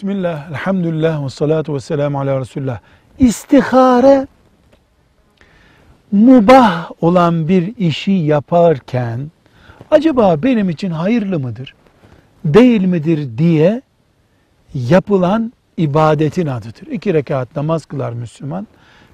Bismillah, 0.00 0.50
elhamdülillah 0.50 1.24
ve 1.24 1.28
salatu 1.30 1.74
ve 1.74 1.80
selamu 1.80 2.20
ala 2.20 2.40
Resulullah. 2.40 2.78
İstihare 3.18 4.26
mubah 6.12 6.90
olan 7.00 7.48
bir 7.48 7.76
işi 7.76 8.12
yaparken 8.12 9.30
acaba 9.90 10.42
benim 10.42 10.70
için 10.70 10.90
hayırlı 10.90 11.40
mıdır, 11.40 11.74
değil 12.44 12.84
midir 12.84 13.38
diye 13.38 13.82
yapılan 14.74 15.52
ibadetin 15.76 16.46
adıdır. 16.46 16.86
İki 16.86 17.14
rekat 17.14 17.56
namaz 17.56 17.86
kılar 17.86 18.12
Müslüman. 18.12 18.66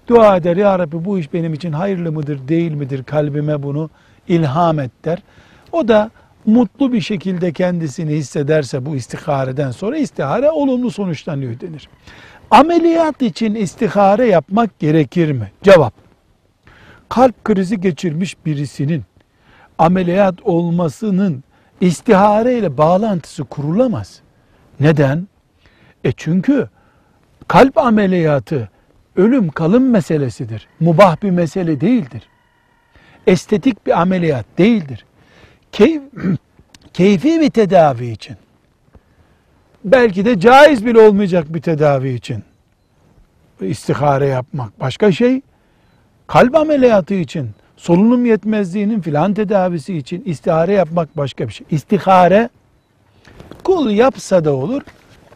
Dua 0.09 0.37
eder, 0.37 0.57
Ya 0.57 0.79
Rabbi 0.79 1.05
bu 1.05 1.19
iş 1.19 1.33
benim 1.33 1.55
için 1.55 1.73
hayırlı 1.73 2.13
mıdır, 2.13 2.49
değil 2.49 2.73
midir, 2.73 3.05
kalbime 3.05 3.63
bunu 3.63 3.91
ilham 4.29 4.79
et 4.81 4.91
der. 5.05 5.19
O 5.73 5.89
da 5.89 6.11
mutlu 6.47 6.93
bir 6.93 7.01
şekilde 7.01 7.53
kendisini 7.53 8.11
hissederse 8.11 8.87
bu 8.87 8.97
istihareden 8.97 9.71
sonra 9.71 9.97
istihare 9.99 10.51
olumlu 10.51 10.91
sonuçlanıyor 10.91 11.61
denir. 11.61 11.89
Ameliyat 12.51 13.23
için 13.23 13.55
istihare 13.55 14.27
yapmak 14.27 14.79
gerekir 14.79 15.33
mi? 15.33 15.51
Cevap. 15.63 15.95
Kalp 17.09 17.45
krizi 17.45 17.81
geçirmiş 17.81 18.37
birisinin 18.47 19.03
ameliyat 19.79 20.43
olmasının 20.43 21.45
istihare 21.81 22.59
ile 22.59 22.79
bağlantısı 22.79 23.45
kurulamaz. 23.45 24.21
Neden? 24.81 25.29
E 26.05 26.13
çünkü 26.13 26.69
kalp 27.49 27.79
ameliyatı 27.79 28.69
ölüm 29.17 29.49
kalım 29.49 29.91
meselesidir. 29.91 30.69
Mubah 30.81 31.23
bir 31.23 31.31
mesele 31.31 31.81
değildir. 31.81 32.23
Estetik 33.27 33.87
bir 33.87 34.01
ameliyat 34.01 34.47
değildir. 34.59 35.05
Keyf, 35.73 36.03
keyfi 36.97 37.41
bir 37.41 37.51
tedavi 37.51 38.07
için, 38.07 38.37
belki 39.85 40.25
de 40.25 40.41
caiz 40.41 40.87
bile 40.87 41.01
olmayacak 41.01 41.55
bir 41.55 41.61
tedavi 41.61 42.13
için 42.13 42.45
istihare 43.61 44.27
yapmak 44.27 44.81
başka 44.81 45.13
şey. 45.13 45.41
Kalp 46.27 46.55
ameliyatı 46.55 47.15
için, 47.15 47.51
solunum 47.77 48.27
yetmezliğinin 48.27 49.01
filan 49.01 49.35
tedavisi 49.35 49.97
için 49.97 50.23
istihare 50.27 50.73
yapmak 50.73 51.17
başka 51.17 51.49
bir 51.49 51.53
şey. 51.53 51.67
İstihare 51.71 52.49
kul 53.65 53.91
yapsa 53.91 54.45
da 54.45 54.55
olur, 54.55 54.83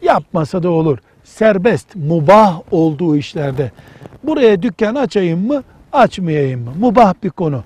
yapmasa 0.01 0.63
da 0.63 0.69
olur. 0.69 0.97
Serbest, 1.23 1.95
mubah 1.95 2.61
olduğu 2.71 3.17
işlerde. 3.17 3.71
Buraya 4.23 4.61
dükkan 4.61 4.95
açayım 4.95 5.47
mı, 5.47 5.63
açmayayım 5.93 6.63
mı? 6.63 6.71
Mubah 6.79 7.13
bir 7.23 7.29
konu. 7.29 7.63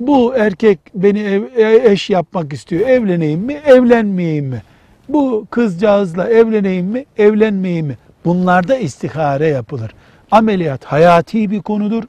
Bu 0.00 0.34
erkek 0.36 0.78
beni 0.94 1.20
ev, 1.20 1.42
e, 1.56 1.90
eş 1.92 2.10
yapmak 2.10 2.52
istiyor. 2.52 2.88
Evleneyim 2.88 3.40
mi, 3.40 3.52
evlenmeyeyim 3.52 4.46
mi? 4.46 4.62
Bu 5.08 5.46
kızcağızla 5.50 6.28
evleneyim 6.28 6.86
mi, 6.86 7.04
evlenmeyeyim 7.16 7.86
mi? 7.86 7.98
Bunlarda 8.24 8.76
istihare 8.76 9.46
yapılır. 9.46 9.94
Ameliyat 10.30 10.84
hayati 10.84 11.50
bir 11.50 11.62
konudur. 11.62 12.04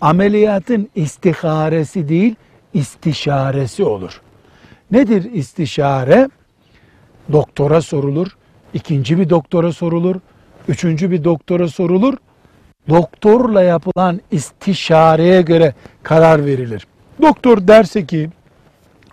Ameliyatın 0.00 0.88
istiharesi 0.94 2.08
değil, 2.08 2.34
istişaresi 2.74 3.84
olur. 3.84 4.20
Nedir 4.90 5.32
istişare? 5.32 6.28
Doktora 7.32 7.82
sorulur, 7.82 8.36
ikinci 8.74 9.18
bir 9.18 9.30
doktora 9.30 9.72
sorulur, 9.72 10.16
üçüncü 10.68 11.10
bir 11.10 11.24
doktora 11.24 11.68
sorulur. 11.68 12.14
Doktorla 12.88 13.62
yapılan 13.62 14.20
istişareye 14.30 15.42
göre 15.42 15.74
karar 16.02 16.46
verilir. 16.46 16.86
Doktor 17.22 17.68
derse 17.68 18.06
ki 18.06 18.30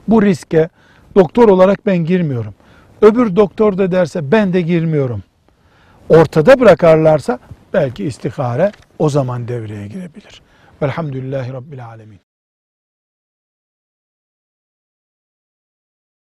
bu 0.07 0.21
riske 0.21 0.69
doktor 1.15 1.49
olarak 1.49 1.85
ben 1.85 1.97
girmiyorum. 1.97 2.53
Öbür 3.01 3.35
doktor 3.35 3.77
da 3.77 3.91
derse 3.91 4.31
ben 4.31 4.53
de 4.53 4.61
girmiyorum. 4.61 5.23
Ortada 6.09 6.59
bırakarlarsa 6.59 7.39
belki 7.73 8.05
istihare 8.05 8.71
o 8.99 9.09
zaman 9.09 9.47
devreye 9.47 9.87
girebilir. 9.87 10.41
Velhamdülillahi 10.81 11.53
Rabbil 11.53 11.85
Alemin. 11.85 12.19